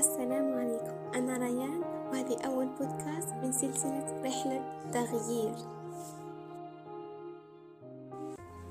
السلام 0.00 0.54
عليكم 0.58 1.14
أنا 1.14 1.38
ريان 1.38 1.80
وهذه 1.80 2.36
أول 2.46 2.66
بودكاست 2.66 3.34
من 3.42 3.52
سلسلة 3.52 4.22
رحلة 4.24 4.90
تغيير 4.92 5.54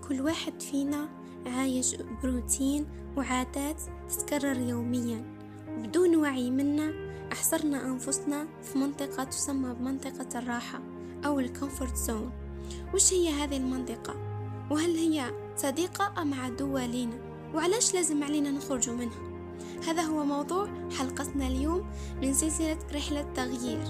كل 0.08 0.22
واحد 0.22 0.62
فينا 0.62 1.10
عايش 1.46 1.96
بروتين 2.24 2.88
وعادات 3.18 3.82
تتكرر 4.10 4.60
يوميا 4.60 5.24
بدون 5.78 6.16
وعي 6.16 6.52
منا 6.52 6.94
أحصرنا 7.32 7.86
أنفسنا 7.86 8.48
في 8.62 8.78
منطقة 8.78 9.24
تسمى 9.24 9.74
بمنطقة 9.74 10.40
الراحة 10.40 10.80
أو 11.26 11.40
ال 11.40 11.47
comfort 11.47 11.96
zone 11.96 12.32
وش 12.94 13.14
هي 13.14 13.30
هذه 13.30 13.58
المنطقة؟ 13.58 14.16
وهل 14.72 14.96
هي 14.96 15.32
صديقة 15.56 16.22
أم 16.22 16.34
عدوة 16.34 16.88
لنا؟ 16.88 17.18
وعلاش 17.56 17.94
لازم 17.94 18.24
علينا 18.24 18.52
نخرج 18.52 18.90
منها؟ 18.90 19.30
هذا 19.88 20.02
هو 20.02 20.24
موضوع 20.24 20.68
حلقتنا 21.30 21.48
اليوم 21.48 21.86
من 22.22 22.34
سلسلة 22.34 22.78
رحلة 22.94 23.34
تغيير. 23.36 23.86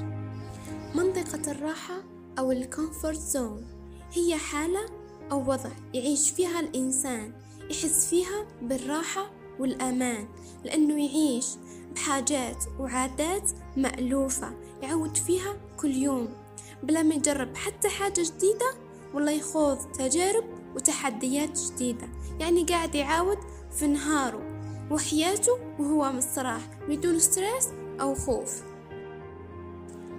منطقة 0.95 1.51
الراحة 1.51 2.03
أو 2.39 2.51
ال 2.51 2.59
comfort 2.59 3.17
zone. 3.19 3.65
هي 4.13 4.35
حالة 4.35 4.85
أو 5.31 5.39
وضع 5.39 5.69
يعيش 5.93 6.31
فيها 6.31 6.59
الإنسان 6.59 7.33
يحس 7.69 8.09
فيها 8.09 8.45
بالراحة 8.61 9.31
والأمان 9.59 10.27
لأنه 10.65 11.05
يعيش 11.05 11.47
بحاجات 11.95 12.63
وعادات 12.79 13.51
مألوفة 13.77 14.53
يعود 14.81 15.17
فيها 15.17 15.55
كل 15.77 15.91
يوم 15.91 16.29
بلا 16.83 17.03
ما 17.03 17.15
يجرب 17.15 17.55
حتى 17.55 17.89
حاجة 17.89 18.21
جديدة 18.21 18.73
ولا 19.13 19.31
يخوض 19.31 19.77
تجارب 19.77 20.43
وتحديات 20.75 21.59
جديدة. 21.59 22.09
يعني 22.39 22.63
قاعد 22.63 22.95
يعاود 22.95 23.37
في 23.71 23.87
نهاره. 23.87 24.48
وحياته 24.91 25.51
وهو 25.79 26.11
مستراح 26.11 26.61
بدون 26.89 27.19
stress 27.19 27.67
أو 28.01 28.15
خوف. 28.15 28.63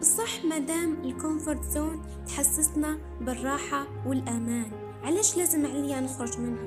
صح 0.02 0.44
مدام 0.44 0.96
ال 1.04 1.12
comfort 1.12 1.64
zone 1.64 2.02
تحسسنا 2.26 2.98
بالراحة 3.20 3.86
والأمان. 4.06 4.70
علاش 5.04 5.36
لازم 5.36 5.66
عليا 5.66 6.00
نخرج 6.00 6.38
منها؟ 6.38 6.64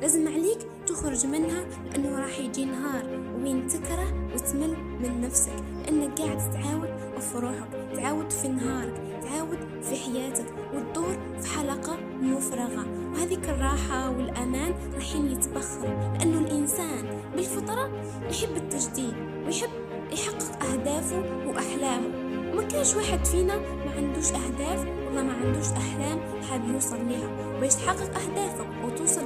لازم 0.00 0.28
عليك 0.28 0.58
تخرج 0.86 1.26
منها 1.26 1.64
لأنه 1.84 2.18
راح 2.18 2.38
يجي 2.38 2.64
نهار 2.64 3.20
وين 3.42 3.68
تكره 3.68 4.32
وتمل 4.34 4.76
من 5.00 5.20
نفسك 5.20 5.64
لأنك 5.84 6.20
قاعد 6.20 6.38
تعاود 7.20 7.32
في 7.32 7.38
روحك 7.38 7.96
تعاود 7.96 8.30
في 8.32 8.48
نهارك 8.48 8.94
تعاود 9.22 9.58
في 9.82 9.96
حياتك 9.96 10.44
وتدور 10.74 11.16
في 11.40 11.48
حلقة 11.58 11.96
مفرغة. 12.22 12.86
وهذيك 13.12 13.48
الراحة 13.48 14.10
والأمان 14.10 14.74
راحين 14.94 15.26
يتبخروا 15.32 16.14
لأنه 16.18 16.38
الإنسان 16.38 17.20
بالفطرة 17.36 17.90
يحب 18.30 18.56
التجديد 18.56 19.14
ويحب 19.46 19.68
يحقق 20.12 20.64
أهدافه 20.64 21.22
وأحلامه. 21.46 22.08
ما 22.54 22.62
كانش 22.62 22.94
واحد 22.94 23.24
فينا 23.24 23.56
ما 23.56 23.92
عندوش 23.96 24.28
أهداف 24.32 24.86
ولا 25.10 25.22
ما 25.22 25.32
عندوش 25.32 25.66
أحلام 25.66 26.18
حاب 26.50 26.68
يوصل 26.68 27.08
لها 27.08 27.58
باش 27.60 27.74
تحقق 27.74 28.10
أهدافك 28.18 28.66
وتوصل 28.84 29.24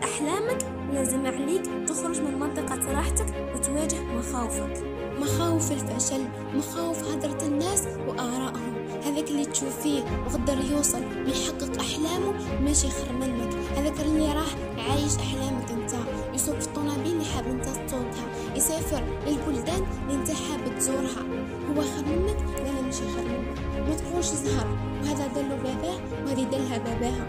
لأحلامك 0.00 0.58
لازم 0.92 1.26
عليك 1.26 1.62
تخرج 1.88 2.20
من 2.20 2.38
منطقة 2.40 2.92
راحتك 2.92 3.26
وتواجه 3.54 4.00
مخاوفك. 4.00 4.82
مخاوف 5.20 5.72
الفشل 5.72 6.24
مخاوف 6.54 7.08
هدرة 7.08 7.46
الناس 7.46 7.82
وآرائهم. 8.08 8.74
هذاك 9.04 9.28
اللي 9.28 9.44
تشوف 9.44 9.80
فيه 9.82 10.02
وقدر 10.26 10.58
يوصل 10.72 11.02
ويحقق 11.26 11.80
أحلامه 11.80 12.60
ماشي 12.60 12.88
خير 12.88 13.12
منك. 13.12 13.54
هذاك 13.76 14.00
اللي 14.00 14.32
راح 14.32 14.54
عايش 14.78 15.16
أحلامك 15.16 15.70
أنت. 15.70 15.94
يسوق 16.34 16.58
في 16.58 16.66
الطوموبيل 16.66 17.12
اللي 17.12 17.24
حاب 17.24 17.46
أنت 17.46 17.64
تسوقها 17.64 18.54
يسافر 18.56 19.02
للبلدان 19.26 19.82
اللي 20.02 20.14
أنت 20.14 20.30
حاب 20.30 20.78
تزورها. 20.78 21.22
هو 21.70 21.82
خير 21.82 22.04
منك؟ 22.06 22.36
لا 22.56 22.72
لا 22.72 22.82
ماشي 22.82 22.98
خير 22.98 23.24
منك. 23.24 23.88
ما 23.88 23.94
تقولش 23.94 24.26
زهر. 24.26 24.66
وهذا 25.02 25.26
دلو 25.26 25.56
باباه 25.56 25.98
وهذه 26.26 26.44
دلها 26.44 26.78
باباها. 26.78 27.26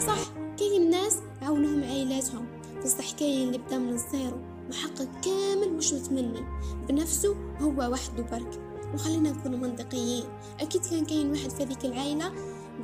صح 0.00 0.18
كاين 0.58 0.90
ناس 0.90 1.16
عاونهم 1.42 1.84
عائلاتهم 1.84 2.46
بصح 2.84 3.10
كاين 3.10 3.48
اللي 3.48 3.58
بدا 3.58 3.78
من 3.78 3.88
ال 3.88 3.98
zero 3.98 4.36
محقق 4.70 5.08
كامل 5.24 5.76
مش 5.76 5.92
متمني. 5.92 6.44
بنفسه 6.88 7.36
هو 7.60 7.92
وحده 7.92 8.22
برك. 8.22 8.60
وخلينا 8.94 9.30
نكون 9.30 9.60
منطقيين. 9.60 10.24
أكيد 10.60 10.86
كان 10.86 11.04
كاين 11.04 11.30
واحد 11.30 11.50
في 11.50 11.62
هذيك 11.62 11.84
العائلة 11.84 12.32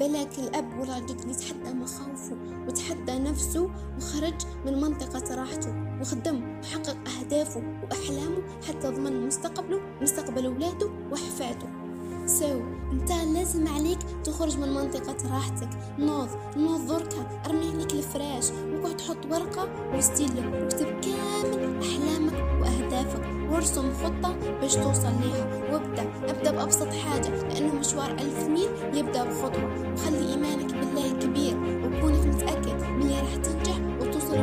بلاك 0.01 0.39
الأب 0.39 0.81
ولا 0.81 0.99
الجد 0.99 1.21
اللي 1.21 1.35
تحدى 1.35 1.73
مخاوفه 1.75 2.37
وتحدى 2.69 3.13
نفسه 3.19 3.71
وخرج 3.99 4.35
من 4.67 4.81
منطقة 4.81 5.35
راحته 5.35 5.99
وخدم 6.01 6.59
وحقق 6.61 6.97
أهدافه 7.19 7.63
وأحلامه 7.83 8.43
حتى 8.69 8.89
ضمن 8.89 9.27
مستقبله 9.27 9.81
مستقبل 10.03 10.47
أولاده 10.47 10.91
وحفاده. 11.13 11.82
so, 12.27 12.93
انت 12.93 13.11
لازم 13.11 13.69
عليك 13.69 13.99
تخرج 14.25 14.59
من 14.59 14.69
منطقة 14.75 15.17
راحتك. 15.33 15.69
نوض 15.99 16.29
نوض 16.57 16.81
ذركة 16.81 17.27
ارمي 17.47 17.71
عليك 17.75 17.93
الفراش. 17.93 18.51
وقعد 18.51 18.97
تحط 18.97 19.17
ورقة 19.31 19.69
وستيلو 19.97 20.53
واكتب 20.53 20.87
كامل 20.87 21.81
أحلامك 21.83 22.61
وأهدافك. 22.61 23.23
وارسم 23.51 23.93
خطة 23.93 24.37
باش 24.61 24.75
توصل 24.75 25.13
ليها. 25.21 25.73
وابدأ 25.73 26.13
ابدأ 26.29 26.51
بأبسط 26.51 26.89
حاجة 26.89 27.29
لأنه 27.29 27.75
مشوار 27.75 28.11
ألف 28.11 28.49
ميل 28.49 28.99
يبدأ 28.99 29.25
بخطوة. 29.25 29.93
وخلي 29.93 30.33
إيمانك 30.33 30.75
بالله 30.75 31.11
كبير 31.11 31.57
وكونك 31.57 32.27
متأكد 32.27 32.79
بلي 32.99 33.21
راح 33.21 33.37
تنجح 33.37 33.79
وتوصل 34.01 34.37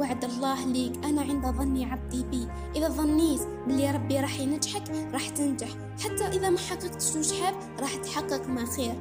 وعد 0.00 0.24
الله 0.24 0.66
ليك. 0.66 1.04
أنا 1.04 1.20
عند 1.22 1.46
ظني 1.46 1.84
عبدي 1.84 2.22
بي. 2.22 2.48
إذا 2.76 2.88
ظنيت 2.88 3.40
بلي 3.66 3.90
ربي 3.90 4.20
راح 4.20 4.40
ينجحك 4.40 4.82
راح 5.12 5.28
تنجح. 5.28 5.68
حتى 6.04 6.26
إذا 6.26 6.50
ما 6.50 6.58
حققتش 6.58 7.16
وش 7.16 7.40
حاب 7.40 7.54
راح 7.80 7.94
تحقق 7.94 8.48
ما 8.48 8.64
خير. 8.66 8.94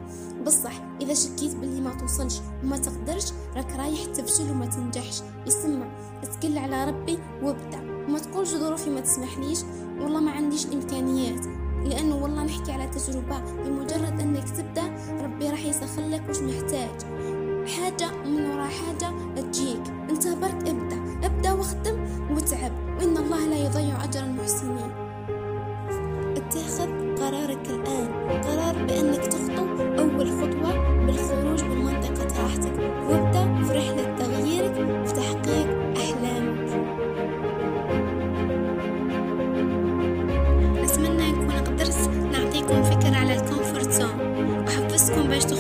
بصح 0.46 0.74
إذا 1.02 1.14
شكيت 1.14 1.56
بلي 1.56 1.82
ما 1.82 1.94
توصلش 1.94 2.36
وما 2.64 2.78
تقدرش 2.78 3.26
راك 3.56 3.72
رايح 3.72 4.06
تفشل 4.06 4.52
وما 4.52 4.66
تنجحش. 4.66 5.22
يسمع 5.48 5.88
اتكل 6.24 6.58
على 6.58 6.86
ربي 6.86 7.20
وابدأ 7.44 7.82
وما 8.08 8.20
تقولش 8.20 8.50
ظروفي 8.50 8.90
ما 8.90 9.00
تسمحليش. 9.00 9.60
والله 10.00 10.20
ما 10.20 10.32
عنديش 10.32 10.66
إمكانيات 10.66 11.46
لأنه 11.86 12.24
والله 12.24 12.44
نحكي 12.44 12.72
على 12.72 12.88
تجربة. 12.88 13.40
بمجرد 13.40 14.20
أنك 14.20 14.50
تبدأ 14.50 14.69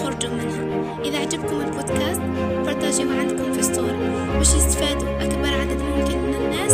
تخرجوا 0.10 0.30
منها. 0.36 1.02
إذا 1.06 1.18
عجبكم 1.20 1.62
البودكاست 1.62 2.22
بارتاجيه 2.66 3.20
عندكم 3.20 3.54
في 3.54 3.62
ستوري 3.62 3.98
باش 4.38 4.48
يستفادوا 4.54 5.24
أكبر 5.24 5.48
عدد 5.48 5.82
ممكن 5.82 6.18
من 6.18 6.34
الناس 6.36 6.72